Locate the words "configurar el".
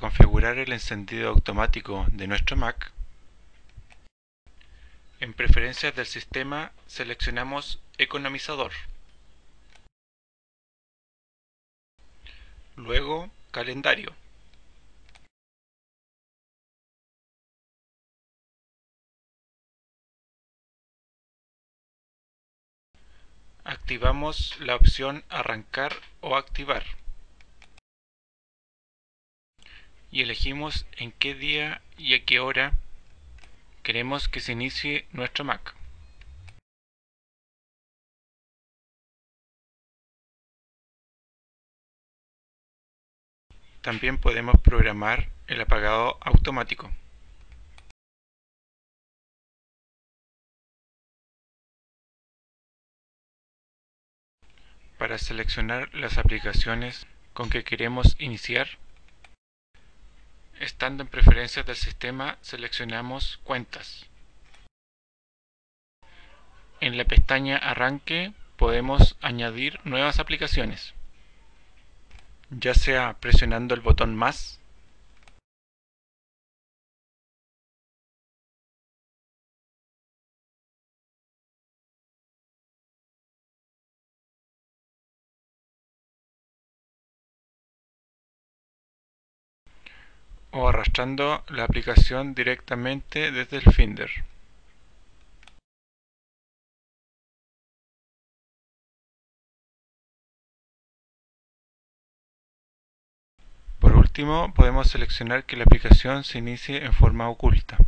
0.00-0.72